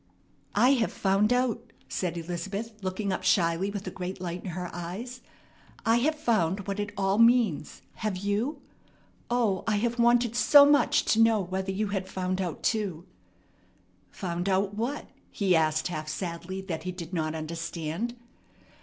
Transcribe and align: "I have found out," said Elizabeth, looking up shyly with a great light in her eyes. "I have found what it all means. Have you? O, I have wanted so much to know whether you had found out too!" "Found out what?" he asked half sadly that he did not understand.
"I 0.55 0.69
have 0.69 0.91
found 0.91 1.31
out," 1.31 1.71
said 1.87 2.17
Elizabeth, 2.17 2.73
looking 2.81 3.13
up 3.13 3.21
shyly 3.21 3.69
with 3.69 3.85
a 3.85 3.91
great 3.91 4.19
light 4.19 4.43
in 4.43 4.49
her 4.49 4.67
eyes. 4.73 5.21
"I 5.85 5.97
have 5.97 6.15
found 6.15 6.65
what 6.67 6.79
it 6.79 6.91
all 6.97 7.19
means. 7.19 7.83
Have 7.97 8.17
you? 8.17 8.63
O, 9.29 9.63
I 9.67 9.75
have 9.75 9.99
wanted 9.99 10.35
so 10.35 10.65
much 10.65 11.05
to 11.05 11.19
know 11.21 11.39
whether 11.39 11.71
you 11.71 11.89
had 11.89 12.07
found 12.09 12.41
out 12.41 12.63
too!" 12.63 13.05
"Found 14.09 14.49
out 14.49 14.73
what?" 14.73 15.07
he 15.29 15.55
asked 15.55 15.89
half 15.89 16.07
sadly 16.07 16.61
that 16.61 16.81
he 16.81 16.91
did 16.91 17.13
not 17.13 17.35
understand. 17.35 18.15